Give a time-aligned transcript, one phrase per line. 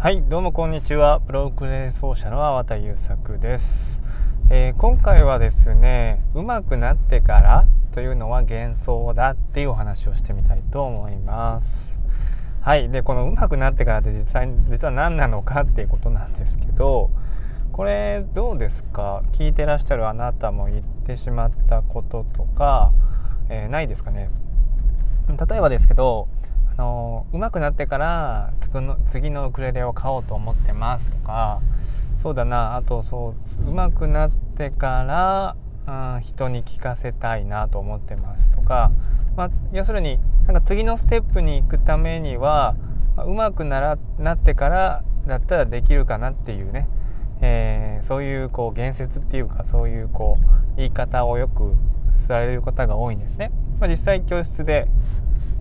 [0.00, 1.18] はいどうもこんにちは。
[1.18, 4.00] プロクレ奏者の粟田優作です、
[4.48, 11.98] えー、今回はですね上手くなってからというのは幻想だっていうお話をしてみたいと思います。
[12.60, 17.10] はいでこの上手くなってからって実際実は何なのかっていうことなんですけど
[17.72, 19.22] これどうですか？
[19.32, 22.92] 聞いてらっしゃるあなたも言ってしまったこととか、
[23.48, 24.30] えー、ないですかね？
[25.26, 26.28] 例えばですけど
[26.78, 28.52] あの上手くなってから
[29.10, 31.60] 次のウクレレを買おうと思ってますとか
[32.22, 32.76] そうだな。
[32.76, 33.34] あとそ
[33.66, 35.04] う上手くなってか
[35.86, 38.90] ら、うん、人に聞かせたいなと思ってますとか、
[39.36, 42.74] まあ、要するになんか次のステップに行くためには、
[43.16, 46.88] まあ、上手くならなってからだったらできるかなっていうね。
[47.40, 51.76] えー、そういうこう言説っていうかそういうこう言い方をよく
[52.26, 53.52] される方が多いんですね。
[53.80, 54.88] まあ、実際教室で、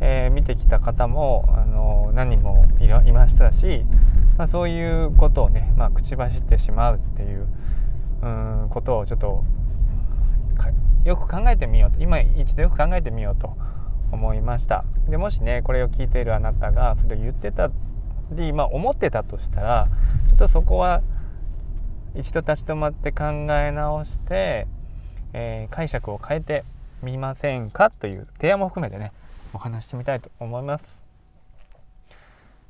[0.02, 3.86] えー、見てきた方もあの何人もいましたし、
[4.38, 7.48] まあ、そういうことをね、まあ、口走ってしまうっていう
[8.22, 9.44] うんことをちょっと
[11.06, 13.56] よく考えてみようと今一度よく考えてみようと
[14.12, 14.84] 思いました。
[15.08, 17.72] でもしねこれを聞いているあなたがそれを言ってた
[18.32, 19.88] り、まあ、思ってたとしたら
[20.28, 21.02] ちょっとそこは
[22.16, 24.68] 一度立ち止まって考え直して、
[25.34, 26.66] えー、解釈を変えて
[27.12, 27.90] みませんか？
[27.90, 29.12] という提案も含めてね
[29.54, 31.06] お話してみたいと思います。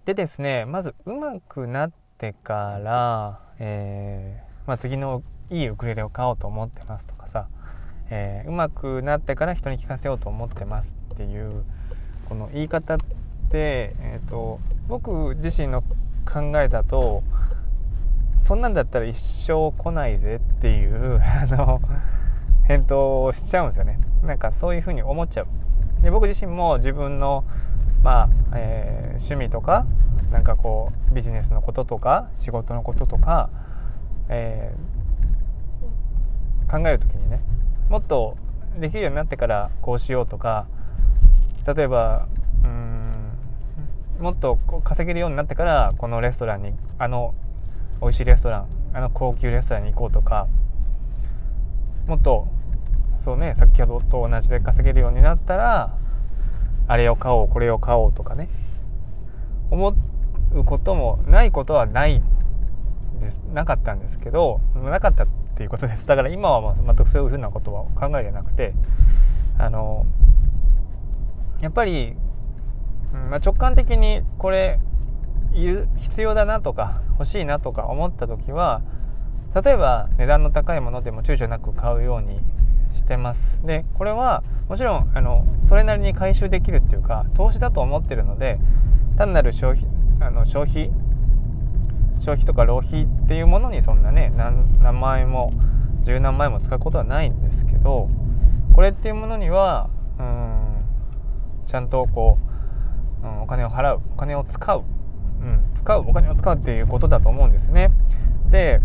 [0.05, 7.47] でですねまず上手くなってから、えー、まあ、次のいいウクレレを買おうと思ってますとかさ、
[8.09, 11.63] えー、上手くなってから人に聞かせようと思ってますっていう
[12.29, 15.83] この言い方って、えーと僕自身の
[16.25, 17.23] 考えだと
[18.41, 21.81] そんなんだったら一生来ないぜっていう あの
[22.63, 25.47] 返答をしちゃうんですよねなんかそういうふうに思っちゃう。
[26.01, 27.43] で僕自身も自分の
[28.03, 29.85] まあ、えー、趣味とか
[30.31, 33.49] なんかこうビジネスのこととか仕事のこととか、
[34.29, 37.41] えー、考える時にね
[37.89, 38.37] もっと
[38.79, 40.67] できるようになってからこうしようとか
[41.65, 42.27] 例えば
[42.63, 43.11] うん
[44.19, 47.33] もっと稼げるようになってからこのレストランにあの
[48.01, 50.47] 美味しいレストランあの高級レストランに行こうとか
[52.07, 52.47] もっと
[53.27, 55.93] そうね先ほどと同じで稼げるようになったら
[56.87, 58.47] あれを買おうこれを買おうとかね。
[59.69, 59.93] 思
[60.53, 62.21] うこともないことはない
[63.19, 63.41] です。
[63.53, 65.27] なかったんですけどなかったっ
[65.57, 66.07] ていうことです。
[66.07, 68.73] だから今は全くそういうふうなことは考えてなくて
[69.57, 70.05] あの
[71.59, 72.15] やっぱり、
[73.29, 74.79] まあ、直感的にこれ
[75.97, 78.81] 必要だなとか欲しいなとか思った時は
[79.53, 82.39] 例えば値段の高いものでも躊躇なく買うように
[82.97, 88.57] してますでこれはもちろんあのそれなりに回収できるっていうか投資だと思ってるので
[89.17, 89.87] 単なる消費
[90.19, 90.91] あの消費
[92.19, 95.53] 消費とか浪費っていうものにそんなね何何万円も
[96.03, 98.09] 十何万円も使うことはないんですけど
[98.73, 100.79] これっていうものにはうん
[101.67, 102.37] ちゃんとこ
[103.23, 104.83] う、うん、お金を払うお金を使う
[105.39, 107.91] うん、使うお金を使うっていうことだと思うんですね。
[108.49, 108.81] で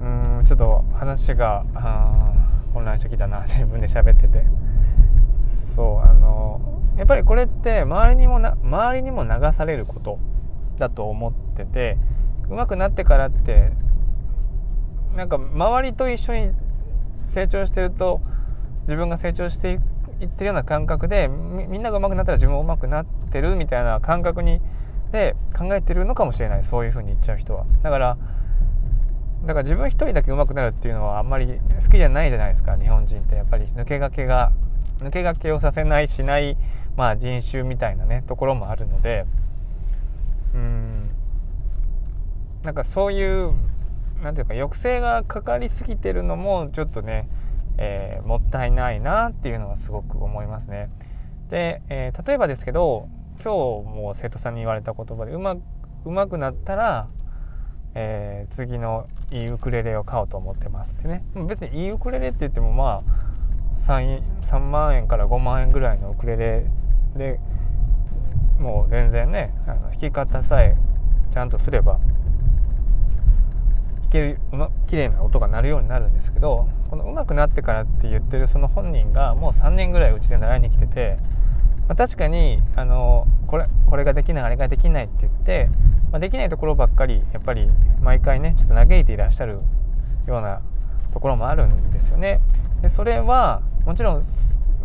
[0.00, 1.64] うんちょっと話が
[2.76, 4.44] 混乱してきたな自分で喋ってて。
[5.48, 6.60] そうあの
[6.96, 10.18] やっぱりこれって周りにもな周りにも流されること
[10.78, 11.98] だと思ってて
[12.48, 13.72] 上手くなってからって
[15.14, 16.50] なんか周りと一緒に
[17.28, 18.22] 成長してると
[18.82, 19.72] 自分が成長して
[20.20, 24.60] いってるような感覚でみんなが上手くなったら自分も上手くなってるみたいな感覚に
[25.12, 27.66] で考えてるのかもしれないそういうふうに言っちゃう人は。
[27.82, 28.16] だから
[29.44, 33.66] だから自分一人だけ上手くなるっていうのはあんまり好きじゃないじゃないですか日本人ってやっぱり。
[33.66, 34.52] 抜け駆けが
[34.98, 36.56] 抜け駆けをさせないしない、
[36.96, 39.26] まあ、人種みたいなねところもあるので。
[40.54, 41.10] うん。
[42.62, 43.52] なんかそういう
[44.22, 47.28] なんていうか抑制がかかりすぎてるのもちょっとね、
[47.78, 50.90] えー、もったいないなっていうのはすごく思いますね。
[51.50, 53.08] で、えー、例えばですけど
[53.42, 55.56] 今日も生徒さんに言われた言葉でうま
[56.04, 57.08] うまくなったら、
[57.98, 61.24] えー、次のいいウクレレを買おうと思ってますってね。
[61.48, 66.66] 別にいいウクレレって言ってもまあ 3, 3万円から5万円ぐらいのウクレレ
[67.16, 67.40] で
[68.60, 70.76] もう全然ねあの弾き方さえ
[71.30, 72.02] ちゃんとすれば弾
[74.10, 81.18] けるうま綺麗な音が鳴るようになるんですけどこの上手くなってからって言ってるその本人がもう3年ぐらいうちで習いに来てて
[81.88, 85.68] まあ、確かにあのこれこれができないあれができないって言って、
[86.16, 87.68] まあ、できないところばっかりやっぱり
[88.00, 89.60] 毎回ねちょっと嘆いていらっしゃる
[90.26, 90.62] ような
[91.12, 92.40] ところもあるんですよね。
[92.80, 94.24] でそれはもちろん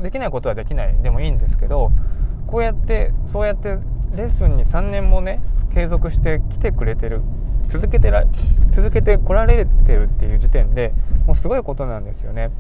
[0.04, 1.90] できないことはできないでもいいんですけど
[2.48, 3.78] こうやってそうやって
[4.14, 5.42] レッスンに3年もね
[5.74, 7.22] 継続してきてくれてる
[7.70, 8.26] 続けてら
[8.72, 10.94] 続けてこられてるっていう時点で
[11.26, 12.52] もうすごいことなんですよね。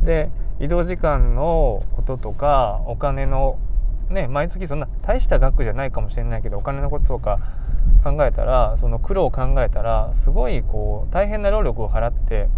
[0.00, 3.58] で移動時間のこととかお金の
[4.08, 7.40] ね毎月そんな大した額じゃないかもしれないけどお金のこととか
[8.04, 12.48] 考えたらその苦労を考えたらすごいこう大変な労力を払って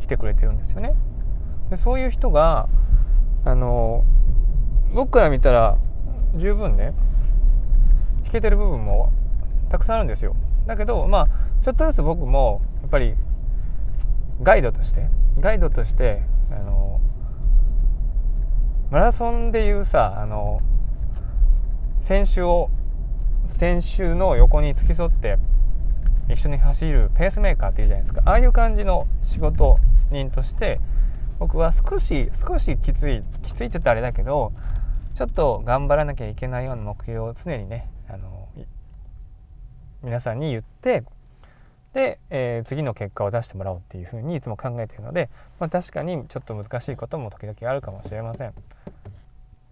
[0.00, 0.94] 来てくれてるんですよね。
[1.70, 2.68] でそういう人が
[3.44, 4.04] あの
[4.94, 5.78] 僕から見たら
[6.36, 6.92] 十分ね
[8.24, 9.12] 弾けてる部分も
[9.70, 10.36] たくさんあるんですよ。
[10.66, 11.28] だけどまあ
[11.62, 13.14] ちょっとずつ僕もやっぱり
[14.42, 15.08] ガイドとして
[15.40, 17.00] ガイドとしてあの
[18.90, 20.60] マラソンでいうさあの
[22.00, 22.70] 選手を
[23.52, 25.38] 選手の横に付き添って
[26.28, 29.78] 一緒に走るペースメーカーっていうじゃないですかああいう感じの仕事
[30.10, 30.80] 人として
[31.38, 34.52] 僕は少し少しきついきついって言ったらあれだけど
[35.16, 38.48] ちょっと頑張らなきゃいけないような目標を常にねあの
[40.02, 41.04] 皆さんに言って
[41.92, 45.28] で、えー、次の結果を出してもらおうっていうふうにいつも考えているので、
[45.60, 48.54] まあ、確かにちょっと難しいことも時々あるかもしれません。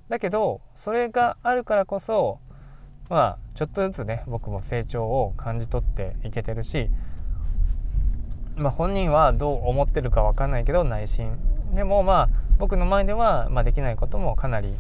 [0.08, 2.38] だけどそれがあるからこそ
[3.10, 6.88] まあちょっとずつね僕も成長を感じ取っていけてるし、
[8.56, 11.36] まあ、本人はどう思ってるか分かんないけど内心
[11.74, 12.28] でもまあ
[12.58, 14.72] 僕の前では、ま、できないこともかなり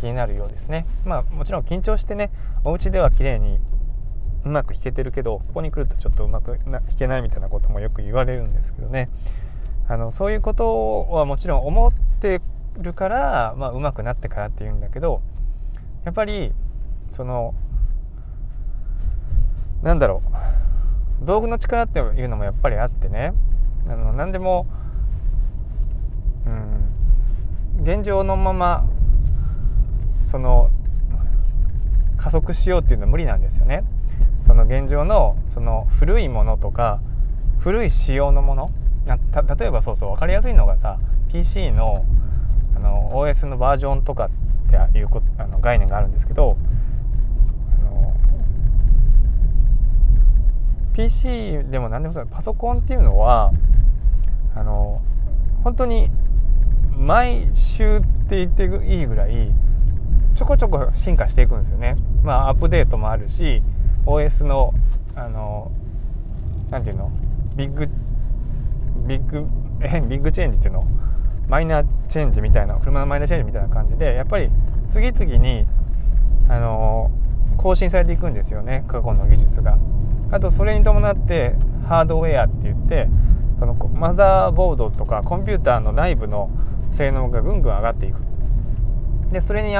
[0.00, 0.86] 気になるようですね。
[1.04, 2.30] まあもちろん緊張してね
[2.62, 3.58] お家では綺麗に
[4.44, 9.08] うまく弾けてるけどここに来るとちょっとうまく弾けないみたいなこともよく言われるんですけどね
[9.88, 12.40] あのそういうことはもちろん思って
[12.78, 15.22] るから、まあ、うまくなってからっていうんだけど
[16.04, 16.52] やっぱり
[17.16, 17.54] その
[19.82, 20.22] なんだろ
[21.22, 21.26] う。
[21.26, 23.32] 道具の力っていうのもやっぱりあってね。
[23.88, 24.66] あの何でも、
[26.46, 28.84] うん、現状のまま
[30.30, 30.70] その
[32.16, 33.84] 加速しようっていうのは無理なんですよね。
[34.46, 37.00] その現状のその古いものとか
[37.58, 38.70] 古い仕様のもの。
[39.06, 40.98] 例えばそうそう分かりやすいのがさ
[41.32, 42.04] PC の
[42.76, 44.30] あの OS のバージョンとかっ
[44.92, 45.08] ていう
[45.38, 46.58] あの概念があるんですけど
[50.98, 53.52] PC でも何でもそうパソコンっていうのは
[54.56, 55.00] あの
[55.62, 56.10] 本当に
[56.96, 59.52] 毎週って言っていいぐらい
[60.34, 61.96] ちょこちょこ進化していくんですよね。
[62.24, 63.62] まあアップデートもあるし
[64.06, 64.74] OS の
[65.14, 65.70] あの
[66.70, 67.12] なんていうの？
[67.54, 67.88] ビッグ
[69.06, 69.46] ビッグ
[69.80, 70.82] えビッグチェンジっていうの？
[71.46, 74.50] マイナーチェンジみたいな車のマイナーチェンジみたいな感じでやっぱり
[74.90, 75.64] 次々に
[76.48, 77.12] あの
[77.56, 79.78] 更新されていくんですよね過去の技術が。
[80.30, 81.54] あとそれに伴って
[81.88, 83.08] ハードウェアって言って
[83.58, 86.50] そのマザーボードとかコンピューターの内部の
[86.92, 88.16] 性能がぐんぐん上がっていく
[89.32, 89.70] でそれに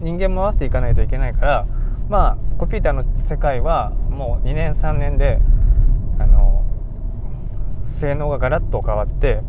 [0.00, 1.66] 人間も合わせていかないといけないから
[2.08, 5.40] まあコンピューターの世界はもう2年3年で
[6.18, 6.64] あの
[8.00, 9.42] 性能がガラッと変わって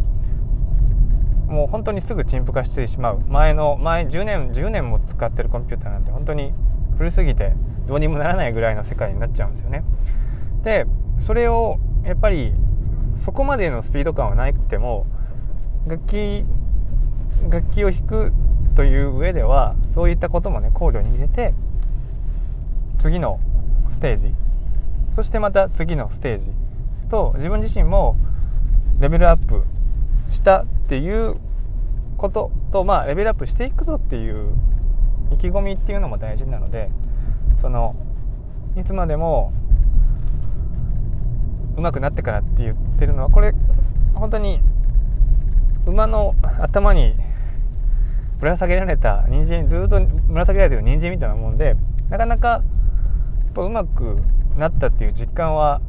[1.47, 6.53] もう本当にすぐ陳腐化してしまう前の前10年10年も使ってるコンピューターなんて本当に
[6.97, 7.53] 古すぎて
[7.87, 9.83] どうにもならないぐらいの世界になっちゃうんですよね。
[10.67, 10.85] で
[11.25, 12.51] それをやっぱり
[13.23, 15.05] そこまでのスピード感はなくても
[15.87, 16.43] 楽器
[17.49, 18.33] 楽器を弾く
[18.75, 21.53] という上ではそういったこともね考慮に入れて
[22.99, 23.39] 次の
[23.93, 24.33] ステージ
[25.15, 26.51] そしてまた次のステージ
[27.09, 28.17] と自分自身も
[28.99, 29.63] レベルアップ
[30.31, 31.37] したっていう
[32.17, 34.49] こととまあレベルアップしていくぞっていう
[35.31, 36.91] 意気込みっていうのも大事なので
[37.61, 37.95] その
[38.75, 39.53] いつまでも
[41.77, 43.53] 上手くなってからって言ってるのはこれ
[44.15, 44.59] 本当に
[45.85, 47.15] 馬の頭に
[48.39, 51.75] ぶら下げられた人参ずっとぶら下げられてる人参みたいなもんで
[52.09, 52.61] なかなか
[53.57, 54.21] ぱうまく
[54.55, 55.81] なったっていう実感は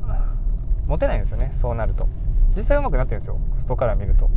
[0.87, 2.09] 持てないんですよねそうなると。
[2.57, 4.31] 実際うまくなってるんですよ外から見ると。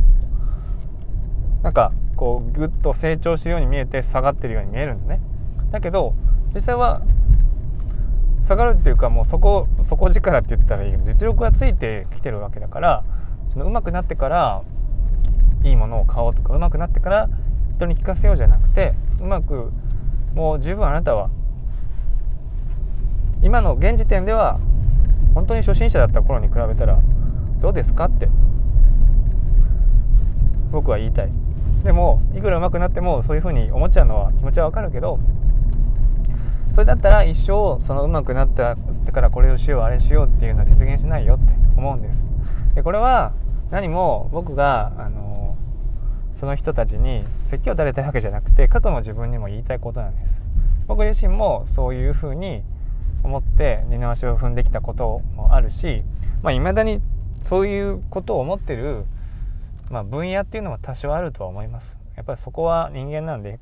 [1.62, 5.20] なんかこうぐっと成長してるように見えて下がってるように見えるんでね。
[5.70, 6.14] だけど
[6.54, 7.00] 実際は
[8.44, 13.04] 下がるっていうかもうそこ底力って言ったらいいけど実力がついてきてるわけだから
[13.52, 14.62] その上手くなってから
[15.64, 17.28] いいものを買おうとか上手くなってから
[17.74, 19.72] 人に聞かせようじゃなくてうまく
[20.34, 21.30] もう十分あなたは
[23.42, 24.58] 今の現時点では
[25.34, 27.00] 本当に初心者だった頃に比べたら
[27.60, 28.28] どうですかって
[30.70, 31.32] 僕は言いたい。
[31.84, 35.18] でもいくら上手くなってもそういうふうに思っちゃうのは気持ちはわかるけど
[36.72, 38.76] それだったら一生その上手くなった
[39.12, 42.30] からこれをしようあれしようっていうのは実現しないよって思うんです。
[42.74, 43.32] でこれは
[43.70, 45.56] 何も僕があの
[46.36, 50.34] その人たちに説教を垂れたいわけじゃなくて過去の自分にも言いたいことなんです。
[50.88, 52.62] 僕自身もそういうふうに
[53.22, 56.02] 思って二の足を踏んできたこともあるし
[56.42, 57.00] まあ、未だに
[57.44, 59.04] そういうことを思ってる、
[59.90, 61.96] まあ、分野っていうのは多少あるとは思います。
[62.16, 63.58] やっぱりそこは人間なんで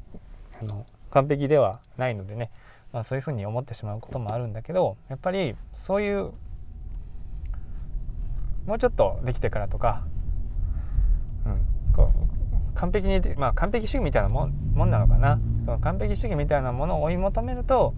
[0.60, 2.50] あの完璧ではないのでね、
[2.92, 6.32] まあ、そういうふうに思ってしまうこともあるんだけどやっぱりそういう
[8.66, 10.04] もうちょっとできてからとか、
[11.46, 15.38] うん、こう完璧に、まあ、完璧主義みたいなもんもんなのかな。
[15.82, 17.94] 完璧主義みたいなものを追い求めると、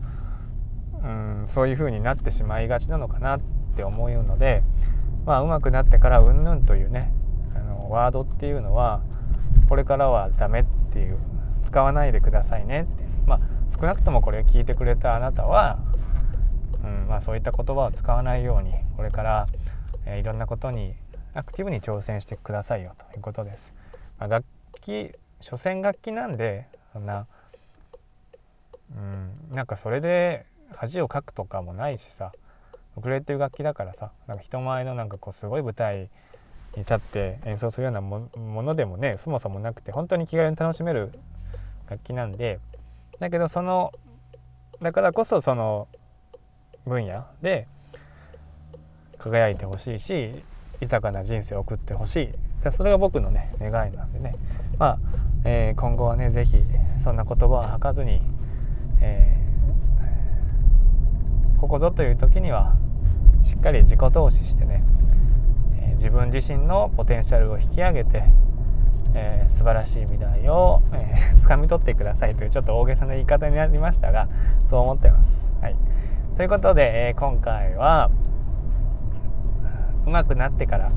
[1.02, 3.40] うん、そういうふうになってしまいがちなのかなっ
[3.76, 4.62] て思うので、
[5.25, 7.12] まあ、上手くなってからうんぬんというね
[7.54, 9.02] あのワードっていうのは
[9.68, 11.18] これからはダメっていう
[11.64, 13.01] 使わないでくださいねって
[13.74, 15.78] 少なくともこれを聞いてくれたあなたは、
[16.84, 19.46] うんまあ、そういった言葉を使わないようにこれから、
[20.06, 20.94] えー、いろんなことに
[21.34, 23.72] アクティブに挑戦してくださいよということです。
[24.18, 24.44] まあ、楽
[24.80, 27.26] 器所詮楽器なんでそんな
[28.94, 32.32] うんなんかそれで恥をかくとかもないしさ
[32.96, 36.10] ウクレレっていう楽器だからさなんか人前のなんかこうすごい舞台
[36.76, 38.28] に立って演奏するようなも
[38.62, 41.12] のでもねそもそもなくて本当に気軽に楽しめる
[41.88, 42.60] 楽器なんで
[43.22, 43.92] だけどその
[44.82, 45.86] だからこそその
[46.84, 47.68] 分野で
[49.16, 50.42] 輝いてほしいし
[50.80, 52.16] 豊かな人生を送ってほし
[52.64, 52.72] い。
[52.72, 54.34] それが僕のね願いなんでね。
[54.76, 54.98] まあ、
[55.44, 56.64] えー、今後はね是非
[57.04, 58.20] そんな言葉を吐かずに、
[59.00, 62.74] えー、ここぞという時には
[63.44, 64.82] しっかり自己投資してね、
[65.80, 68.24] えー、自分自身のポテンシャルを引き上げて、
[69.14, 74.28] えー、素晴らしい未来を、えー、掴み取ってくださいというちょっと大げさな言い方になりましたが
[74.66, 75.50] そう思ってます。
[75.61, 75.76] はい、
[76.37, 78.11] ということで、え今回は
[80.07, 80.90] 上手くなってから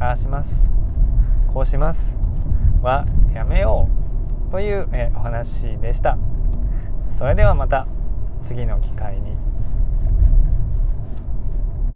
[0.00, 0.70] ああします
[1.52, 2.16] こうします
[2.82, 3.88] はやめよ
[4.48, 6.16] うという、えお話でした。
[7.10, 7.86] それではまた
[8.46, 9.36] 次の機会に。